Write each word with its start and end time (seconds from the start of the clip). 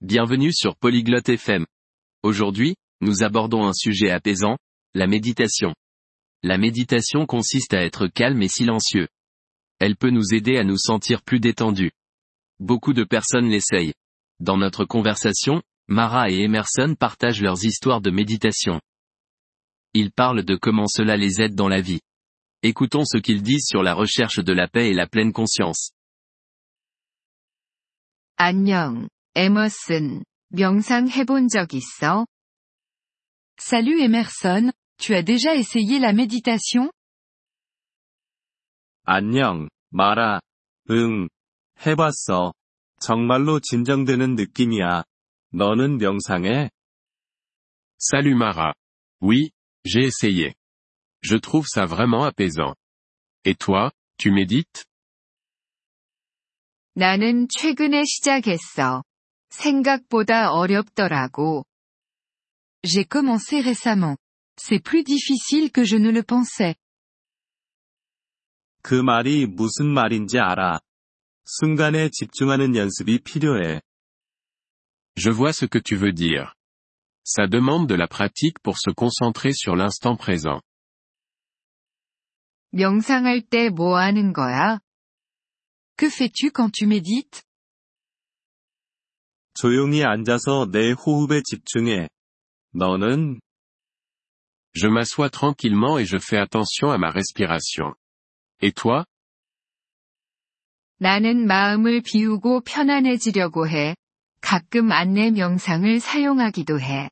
Bienvenue 0.00 0.52
sur 0.52 0.76
Polyglotte 0.76 1.28
FM. 1.28 1.66
Aujourd'hui, 2.22 2.76
nous 3.00 3.24
abordons 3.24 3.66
un 3.66 3.72
sujet 3.72 4.10
apaisant, 4.10 4.56
la 4.94 5.08
méditation. 5.08 5.74
La 6.44 6.56
méditation 6.56 7.26
consiste 7.26 7.74
à 7.74 7.82
être 7.82 8.06
calme 8.06 8.40
et 8.40 8.48
silencieux. 8.48 9.08
Elle 9.80 9.96
peut 9.96 10.10
nous 10.10 10.32
aider 10.32 10.56
à 10.56 10.62
nous 10.62 10.78
sentir 10.78 11.22
plus 11.22 11.40
détendus. 11.40 11.90
Beaucoup 12.60 12.92
de 12.92 13.02
personnes 13.02 13.48
l'essayent. 13.48 13.92
Dans 14.38 14.56
notre 14.56 14.84
conversation, 14.84 15.62
Mara 15.88 16.30
et 16.30 16.42
Emerson 16.42 16.94
partagent 16.96 17.42
leurs 17.42 17.64
histoires 17.64 18.00
de 18.00 18.12
méditation. 18.12 18.80
Ils 19.94 20.12
parlent 20.12 20.44
de 20.44 20.54
comment 20.54 20.86
cela 20.86 21.16
les 21.16 21.42
aide 21.42 21.56
dans 21.56 21.68
la 21.68 21.80
vie. 21.80 22.02
Écoutons 22.62 23.04
ce 23.04 23.18
qu'ils 23.18 23.42
disent 23.42 23.66
sur 23.66 23.82
la 23.82 23.94
recherche 23.94 24.38
de 24.38 24.52
la 24.52 24.68
paix 24.68 24.90
et 24.90 24.94
la 24.94 25.08
pleine 25.08 25.32
conscience. 25.32 25.90
에머슨. 29.37 30.23
명상 30.49 31.09
해본 31.09 31.47
적 31.47 31.73
있어? 31.73 32.25
Salut 33.59 34.01
Emerson, 34.01 34.71
tu 34.97 35.13
as 35.15 35.23
déjà 35.23 35.55
essayé 35.55 35.99
la 35.99 36.13
méditation 36.13 36.91
안녕, 39.05 39.67
마라. 39.89 40.39
응, 40.89 41.27
해봤어. 41.85 42.53
정말로 43.01 43.59
진정되는 43.59 44.35
느낌이야. 44.35 45.03
너는 45.51 45.97
명상해? 45.97 46.69
Salut 47.99 48.35
Mara. 48.35 48.73
Oui, 49.21 49.51
j'ai 49.85 50.05
essayé. 50.05 50.53
Je 51.21 51.37
trouve 51.37 51.65
ça 51.67 51.85
vraiment 51.85 52.25
apaisant. 52.25 52.75
Et 53.45 53.55
toi, 53.55 53.91
tu 54.17 54.31
médites 54.31 54.85
나는 56.95 57.47
최근에 57.49 58.03
시작했어. 58.05 59.03
생각보다 59.49 60.51
어렵더라고. 60.51 61.65
J'ai 62.83 63.05
commencé 63.05 63.61
récemment. 63.61 64.17
C'est 64.57 64.79
plus 64.79 65.03
difficile 65.03 65.71
que 65.71 65.83
je 65.83 65.97
ne 65.97 66.11
le 66.11 66.23
pensais. 66.23 66.75
그 68.81 68.95
말이 68.95 69.45
무슨 69.45 69.87
말인지 69.87 70.39
알아. 70.39 70.79
순간에 71.45 72.09
집중하는 72.09 72.75
연습이 72.75 73.19
필요해. 73.19 73.81
Je 75.15 75.29
vois 75.29 75.53
ce 75.53 75.65
que 75.65 75.79
tu 75.79 75.95
veux 75.95 76.13
dire. 76.13 76.53
Ça 77.25 77.47
demande 77.47 77.87
de 77.87 77.95
la 77.95 78.07
pratique 78.07 78.59
pour 78.61 78.77
se 78.77 78.91
concentrer 78.91 79.53
sur 79.53 79.75
l'instant 79.75 80.17
présent. 80.17 80.61
명상할 82.71 83.41
때 83.41 83.69
뭐 83.69 83.97
하는 83.99 84.33
거야? 84.33 84.79
Que 85.95 86.09
fais-tu 86.09 86.51
quand 86.51 86.71
tu 86.71 86.87
médites 86.87 87.43
조용히 89.60 90.04
앉아서 90.04 90.68
내 90.70 90.92
호흡에 90.92 91.42
집중해. 91.44 92.08
너는? 92.74 93.40
Je 94.72 94.86
m'assois 94.86 95.30
tranquillement 95.30 95.98
et 95.98 96.04
je 96.04 96.16
fais 96.18 96.38
attention 96.38 96.92
à 96.92 96.96
ma 96.96 97.10
respiration. 97.10 97.94
Et 98.62 98.70
toi 98.72 99.04
나는 101.00 101.48
마음을 101.48 102.02
비우고 102.02 102.60
편안해지려고 102.60 103.68
해. 103.68 103.96
가끔 104.40 104.92
안내 104.92 105.32
명상을 105.32 105.98
사용하기도 105.98 106.78
해. 106.78 107.10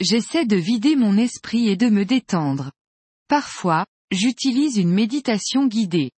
J'essaie 0.00 0.48
de 0.48 0.56
vider 0.56 0.96
mon 0.96 1.16
esprit 1.16 1.68
et 1.68 1.76
de 1.76 1.86
me 1.86 2.04
détendre. 2.04 2.72
Parfois, 3.28 3.86
j'utilise 4.10 4.78
une 4.78 4.92
méditation 4.92 5.68
guidée. 5.68 6.10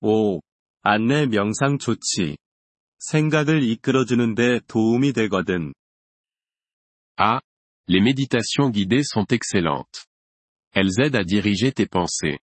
오, 0.00 0.40
안내 0.82 1.26
명상 1.26 1.78
좋지. 1.78 2.36
생각을 3.10 3.62
이끌어주는 3.62 4.34
데 4.34 4.60
도움이 4.66 5.12
되거든. 5.12 5.72
Ah, 7.16 7.40
les 7.88 8.00
méditations 8.00 8.72
guidées 8.72 9.04
sont 9.04 9.26
excellentes. 9.32 10.06
Elles 10.72 10.98
aident 10.98 11.16
à 11.16 11.24
diriger 11.24 11.72
tes 11.72 11.86
pensées. 11.86 12.38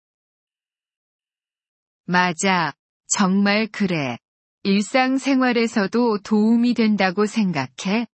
맞아. 2.07 2.75
정말 3.07 3.67
그래. 3.69 4.19
일상생활에서도 4.63 6.19
도움이 6.23 6.75
된다고 6.75 7.27
생각해? 7.27 8.07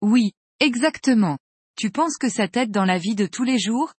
Oui, 0.00 0.32
exactement. 0.60 1.38
Tu 1.76 1.90
penses 1.90 2.16
que 2.18 2.28
ça 2.28 2.46
t'aide 2.48 2.70
dans 2.70 2.84
la 2.84 2.98
vie 2.98 3.16
de 3.16 3.26
tous 3.26 3.44
les 3.44 3.58
jours 3.58 3.92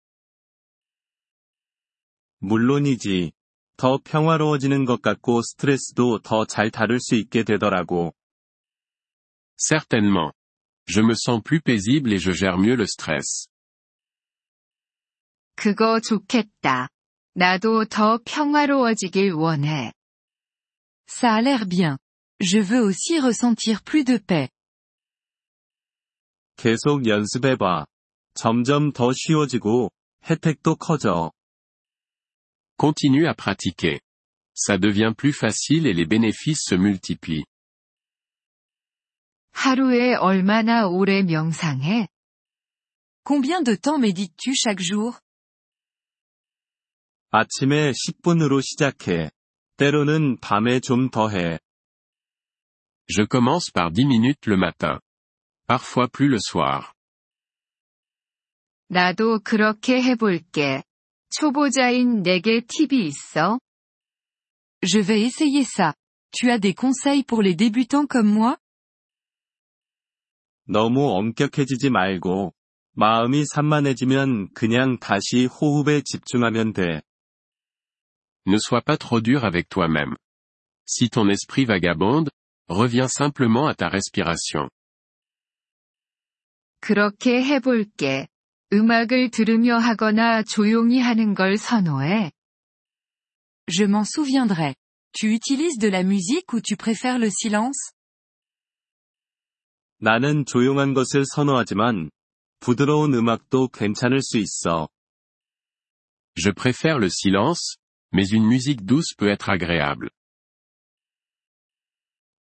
물론이지. 2.41 3.33
더 3.79 3.97
평화로워지는 4.03 4.83
것 4.83 5.01
같고 5.01 5.41
스트레스도 5.41 6.19
더 6.19 6.43
잘 6.43 6.69
다룰 6.69 6.99
수 6.99 7.15
있게 7.15 7.45
되더라고. 7.45 8.13
Certainement. 9.57 10.33
Je 10.85 10.99
me 10.99 11.13
sens 11.13 11.41
plus 11.41 11.61
paisible 11.61 12.11
et 12.11 12.19
je 12.19 12.33
gère 12.33 12.57
mieux 12.57 12.75
le 12.75 12.83
stress. 12.83 13.47
그거 15.55 16.01
좋겠다. 16.01 16.89
나도 17.35 17.85
더 17.85 18.19
평화로워지길 18.25 19.31
원해. 19.31 19.93
Ça 21.07 21.35
a 21.35 21.41
l'air 21.41 21.65
bien. 21.65 21.97
Je 22.41 22.59
veux 22.59 22.81
aussi 22.81 23.21
ressentir 23.21 23.81
plus 23.85 24.03
de 24.03 24.17
paix. 24.17 24.49
계속 26.57 27.07
연습해봐. 27.07 27.85
점점 28.33 28.91
더 28.91 29.13
쉬워지고, 29.13 29.89
혜택도 30.29 30.75
커져. 30.75 31.31
Continue 32.78 33.26
à 33.26 33.34
pratiquer. 33.34 34.00
Ça 34.54 34.78
devient 34.78 35.12
plus 35.16 35.32
facile 35.32 35.86
et 35.86 35.94
les 35.94 36.06
bénéfices 36.06 36.62
se 36.64 36.74
multiplient. 36.74 37.44
하루에 39.52 40.14
얼마나 40.14 40.86
오래 40.86 41.22
명상해? 41.22 42.08
Combien 43.24 43.62
de 43.62 43.74
temps 43.74 43.98
médites-tu 43.98 44.54
chaque 44.54 44.82
jour 44.82 45.18
아침에 47.30 47.92
10분으로 47.92 48.62
시작해. 48.62 49.30
때로는 49.76 50.38
밤에 50.40 50.80
좀 50.80 51.10
더 51.10 51.28
해. 51.30 51.58
Je 53.08 53.24
commence 53.26 53.70
par 53.72 53.90
10 53.90 54.06
minutes 54.06 54.46
le 54.46 54.56
matin. 54.56 55.00
Parfois 55.66 56.08
plus 56.08 56.28
le 56.28 56.38
soir. 56.38 56.92
나도 58.88 59.40
그렇게 59.40 60.00
해볼게. 60.02 60.84
초보자인 61.30 62.22
내게 62.22 62.60
팁이 62.60 63.06
있어? 63.06 63.58
Je 64.82 65.00
vais 65.00 65.22
essayer 65.22 65.64
ça. 65.64 65.94
Tu 66.30 66.50
as 66.50 66.58
des 66.58 66.74
conseils 66.74 67.24
pour 67.24 67.42
les 67.42 67.54
débutants 67.54 68.06
comme 68.06 68.32
moi 68.32 68.56
너무 70.66 71.10
엄격해지지 71.10 71.90
말고, 71.90 72.54
마음이 72.92 73.44
산만해지면 73.44 74.54
그냥 74.54 74.98
다시 74.98 75.46
호흡에 75.46 76.02
집중하면 76.04 76.72
돼. 76.72 77.02
Ne 78.46 78.56
sois 78.58 78.82
pas 78.84 78.98
trop 78.98 79.20
dur 79.20 79.44
avec 79.44 79.68
toi-même. 79.68 80.16
Si 80.86 81.08
ton 81.08 81.28
esprit 81.28 81.64
vagabonde, 81.64 82.30
reviens 82.68 83.08
simplement 83.08 83.66
à 83.66 83.74
ta 83.74 83.88
respiration. 83.88 84.68
그렇게 86.80 87.42
해볼게. 87.42 88.28
음악을 88.72 89.30
들으며 89.30 89.78
하거나 89.78 90.42
조용히 90.42 91.00
하는 91.00 91.34
걸 91.34 91.56
선호해. 91.56 92.32
Je 93.68 93.84
m'en 93.86 94.04
souviendrai. 94.04 94.74
Tu 95.12 95.28
utilises 95.28 95.78
de 95.78 95.88
la 95.88 96.02
musique 96.02 96.52
ou 96.52 96.60
tu 96.60 96.76
préfères 96.76 97.18
le 97.18 97.30
silence 97.30 97.92
나는 99.98 100.44
조용한 100.44 100.92
것을 100.92 101.24
선호하지만, 101.24 102.10
부드러운 102.60 103.14
음악도 103.14 103.68
괜찮을 103.68 104.20
수 104.22 104.38
있어. 104.38 104.88
Je 106.36 106.50
préfère 106.50 106.98
le 106.98 107.08
silence, 107.08 107.76
mais 108.12 108.28
une 108.32 108.44
musique 108.44 108.84
douce 108.84 109.14
peut 109.16 109.30
être 109.30 109.48
agréable. 109.48 110.10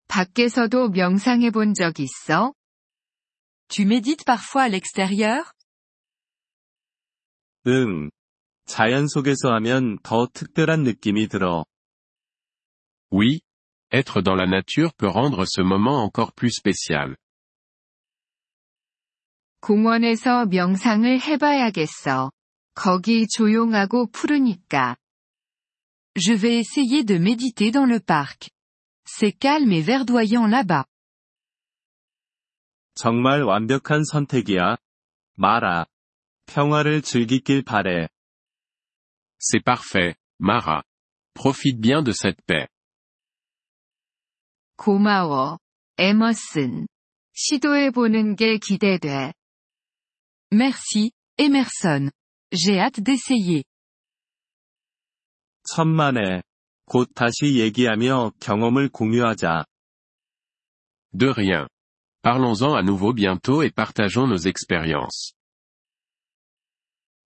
밖에서도 0.08 0.90
명상해 0.90 1.52
본 1.52 1.73
적 1.73 1.99
있어? 1.99 2.53
Tu 3.70 3.85
médites 3.85 4.23
parfois 4.26 4.64
à 4.64 4.70
l'extérieur 4.70 5.53
응. 7.66 8.10
자연 8.64 9.06
속에서 9.06 9.53
하면 9.54 9.98
더 10.03 10.26
특별한 10.32 10.82
느낌이 10.82 11.28
들어. 11.28 11.64
Oui, 13.10 13.41
être 13.92 14.22
dans 14.22 14.36
la 14.36 14.47
nature 14.47 14.92
peut 14.97 15.10
rendre 15.10 15.44
ce 15.47 15.60
moment 15.60 16.03
encore 16.03 16.32
plus 16.34 16.54
spécial. 16.56 17.16
공원에서 19.60 20.47
명상을 20.47 21.20
해봐야겠어. 21.20 22.32
거기 22.74 23.28
조용하고 23.28 24.10
푸르니까. 24.10 24.97
Je 26.16 26.34
vais 26.34 26.59
essayer 26.59 27.04
de 27.04 27.16
méditer 27.16 27.70
dans 27.70 27.86
le 27.86 28.00
parc. 28.00 28.50
C'est 29.06 29.32
calme 29.32 29.72
et 29.72 29.82
verdoyant 29.82 30.47
là-bas. 30.47 30.84
정말 32.94 33.42
완벽한 33.42 34.04
선택이야. 34.04 34.76
마라. 35.36 35.86
평화를 36.46 37.02
즐기길 37.02 37.64
바래. 37.64 38.08
C'est 39.40 39.64
parfait, 39.64 40.16
Mara. 40.40 40.84
Profite 41.34 41.79
bien 41.79 42.03
de 42.03 42.11
cette 42.11 42.41
paix. 42.46 42.67
고마워, 44.78 45.59
에머슨. 45.97 46.88
시도해보는 47.34 48.35
게 48.35 48.58
기대돼. 48.58 49.34
Merci, 50.52 51.11
Emerson. 51.38 52.09
J'ai 52.52 52.79
hâte 52.79 53.03
d'essayer. 53.03 53.64
천만에. 55.64 56.41
곧 56.85 57.09
다시 57.14 57.59
얘기하며 57.59 58.32
경험을 58.40 58.90
공유하자. 58.90 59.66
De 61.14 61.34
rien. 61.35 61.67
Parlons-en 62.23 62.73
à 62.73 62.82
nouveau 62.82 63.14
bientôt 63.14 63.61
et 63.61 63.72
partageons 63.72 64.28
nos 64.28 64.47
expériences. 64.47 65.34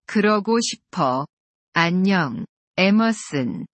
그러고 0.07 0.61
싶어. 0.61 1.27
안녕, 1.73 2.47
에머슨. 2.77 3.67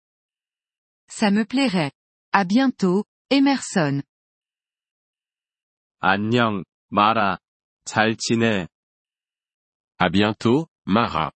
Ça 1.09 1.31
me 1.31 1.45
plairait. 1.45 1.93
À 2.33 2.45
bientôt, 2.45 3.05
Emerson. 3.31 4.03
안녕, 6.01 6.65
마라. 6.91 7.39
잘 7.85 8.17
지내. 8.17 8.67
À 9.99 10.09
bientôt, 10.11 10.67
Mara. 10.87 11.33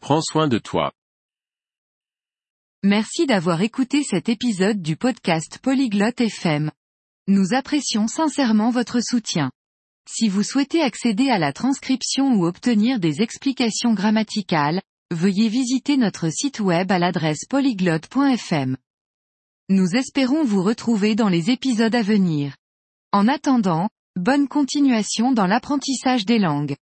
Prends 0.00 0.22
soin 0.22 0.48
de 0.48 0.58
toi. 0.58 0.92
Merci 2.82 3.26
d'avoir 3.26 3.60
écouté 3.62 4.02
cet 4.02 4.28
épisode 4.28 4.82
du 4.82 4.96
podcast 4.96 5.58
Polyglotte 5.62 6.20
FM. 6.20 6.70
Nous 7.28 7.54
apprécions 7.54 8.08
sincèrement 8.08 8.70
votre 8.70 9.00
soutien. 9.00 9.52
Si 10.07 10.29
vous 10.29 10.43
souhaitez 10.43 10.81
accéder 10.81 11.29
à 11.29 11.39
la 11.39 11.51
transcription 11.51 12.33
ou 12.35 12.45
obtenir 12.45 12.99
des 12.99 13.21
explications 13.21 13.93
grammaticales, 13.93 14.81
veuillez 15.11 15.49
visiter 15.49 15.97
notre 15.97 16.29
site 16.29 16.59
web 16.59 16.91
à 16.91 16.99
l'adresse 16.99 17.45
polyglotte.fm. 17.49 18.77
Nous 19.69 19.95
espérons 19.95 20.43
vous 20.43 20.61
retrouver 20.61 21.15
dans 21.15 21.29
les 21.29 21.49
épisodes 21.49 21.95
à 21.95 22.03
venir. 22.03 22.55
En 23.11 23.27
attendant, 23.27 23.89
bonne 24.15 24.47
continuation 24.47 25.31
dans 25.31 25.47
l'apprentissage 25.47 26.25
des 26.25 26.37
langues. 26.37 26.75